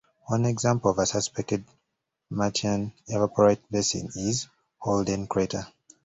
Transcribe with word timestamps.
One 0.25 0.45
example 0.47 0.89
of 0.89 0.97
a 0.97 1.05
suspected 1.05 1.63
Martian 2.31 2.91
evaporite 3.07 3.61
basin 3.69 4.09
is 4.15 4.47
Holden 4.79 5.27
Crater. 5.27 5.67